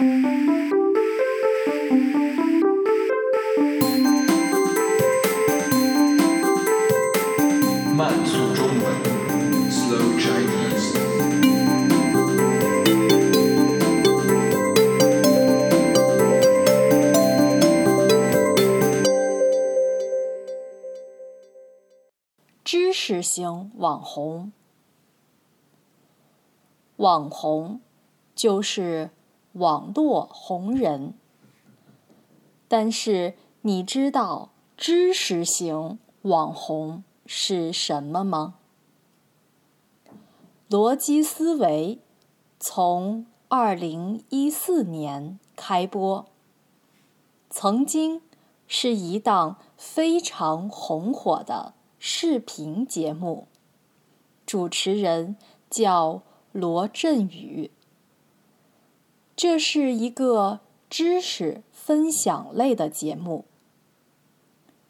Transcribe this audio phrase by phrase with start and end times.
[0.00, 0.06] 慢
[8.24, 8.84] 速中文
[9.68, 10.94] ，Slow Chinese。
[22.62, 24.52] 知识型网红，
[26.98, 27.80] 网红
[28.36, 29.10] 就是
[29.58, 31.14] 网络红人。
[32.66, 38.54] 但是你知道知识型网红是什么吗？
[40.68, 41.98] 逻辑思维
[42.60, 46.26] 从二零一四年开播，
[47.48, 48.20] 曾经
[48.66, 53.48] 是一档非常红火的视频节目，
[54.44, 55.36] 主持人
[55.70, 56.20] 叫
[56.52, 57.70] 罗振宇。
[59.38, 60.58] 这是一个
[60.90, 63.44] 知识分享类的节目，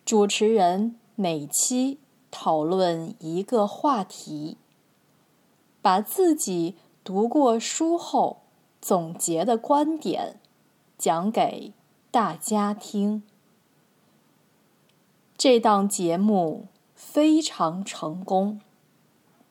[0.06, 1.98] 主持人每期
[2.30, 4.56] 讨论一个话题，
[5.82, 8.38] 把自己读过书后
[8.80, 10.40] 总结的观点
[10.96, 11.74] 讲给
[12.10, 13.22] 大家听。
[15.36, 18.62] 这档节目非常成功，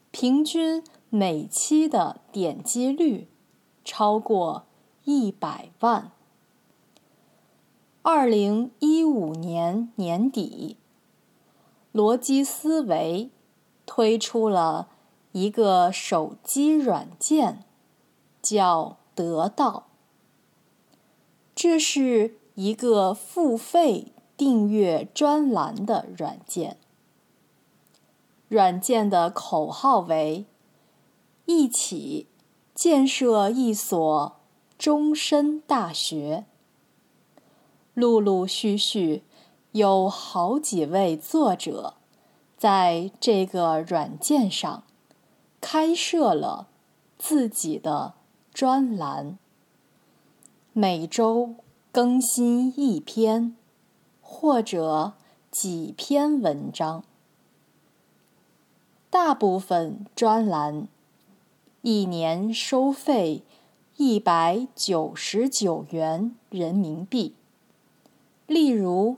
[0.10, 3.28] 平均每期的点击率
[3.86, 4.64] 超过
[5.10, 6.12] 一百万。
[8.02, 10.76] 二零一五年年底，
[11.94, 13.30] 罗辑思维
[13.86, 14.90] 推出了
[15.32, 17.64] 一个手机软件，
[18.42, 19.88] 叫得到。
[21.56, 26.76] 这是一个付费订阅专栏的软件。
[28.50, 30.46] 软件的口号为
[31.48, 32.28] “一起
[32.76, 34.37] 建设一所
[34.78, 36.46] 终身大学”。
[37.94, 39.24] 陆陆续续
[39.72, 41.96] 有好几位作者
[42.56, 44.84] 在这个软件上
[45.60, 46.68] 开设了
[47.18, 48.14] 自己的
[48.54, 49.38] 专栏，
[50.74, 51.56] 每周
[51.92, 53.56] 更新一篇
[54.22, 55.14] 或者
[55.50, 57.04] 几篇文章。
[59.10, 60.88] 大部分专栏
[61.82, 63.44] 一年收费
[64.00, 67.34] 一百九十九元人民币。
[68.46, 69.18] 例如，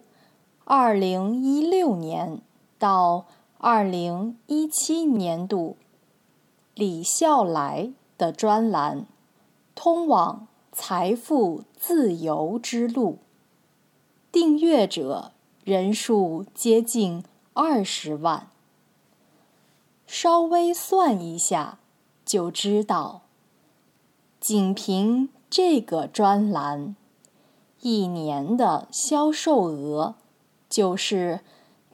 [0.63, 2.39] 二零一六年
[2.77, 3.25] 到
[3.57, 5.75] 二零一七年度，
[6.75, 9.01] 李笑来的专栏
[9.75, 13.11] 《通往财富自由之路》，
[14.31, 15.33] 订阅者
[15.65, 18.47] 人数接近二十万。
[20.07, 21.79] 稍微算一下，
[22.23, 23.23] 就知道，
[24.39, 26.95] 仅凭这个专栏。
[27.81, 30.15] 一年的销售额
[30.69, 31.41] 就是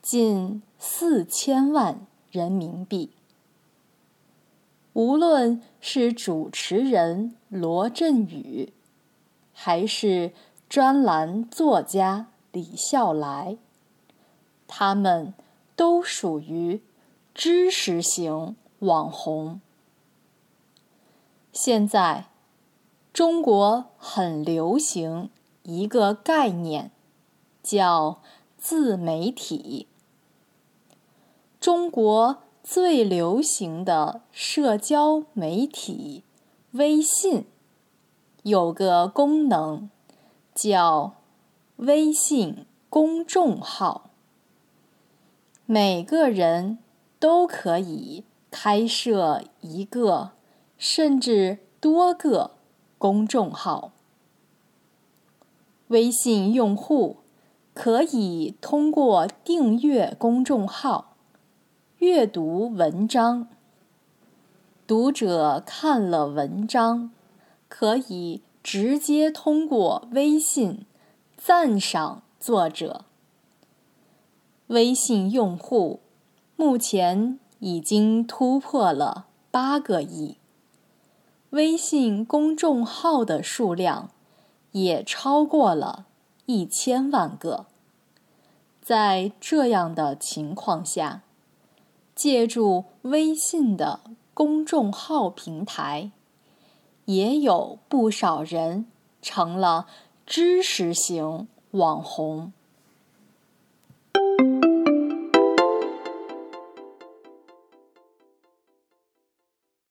[0.02, 3.12] 近四千万人民币。
[4.94, 8.74] 无论是主持人罗振宇，
[9.52, 10.32] 还是
[10.70, 13.58] 专栏作家李笑来，
[14.68, 15.34] 他们
[15.76, 16.82] 都属于
[17.34, 19.60] 知识型网红。
[21.52, 22.26] 现在，
[23.16, 25.30] 中国很流行。
[25.64, 26.92] 一个概念
[27.64, 28.20] 叫
[28.58, 29.88] 自媒体。
[31.62, 36.26] 中国最流行的社交媒体
[36.72, 37.46] 微信
[38.44, 39.90] 有个功能
[40.54, 41.14] 叫
[41.78, 44.10] 微信公众号，
[45.66, 46.80] 每个人
[47.18, 50.32] 都可以开设一个
[50.78, 52.55] 甚至多个
[52.98, 53.92] 公众号。
[55.88, 57.18] 微信用户
[57.74, 61.16] 可以通过订阅公众号
[62.00, 63.48] 阅读文章，
[64.88, 67.12] 读者看了文章
[67.68, 70.86] 可以直接通过微信
[71.38, 73.06] 赞赏作者。
[74.68, 76.00] 微信用户
[76.56, 80.38] 目前已经突破了八个亿，
[81.56, 84.10] 微信公众号的数量。
[84.76, 86.06] 也超过了
[86.48, 87.66] 一千万个。
[88.82, 91.22] 在这样的情况下，
[92.14, 94.02] 借助微信的
[94.34, 96.12] 公众号平台，
[97.06, 98.86] 也有不少人
[99.22, 99.88] 成了
[100.26, 102.52] 知识型网红。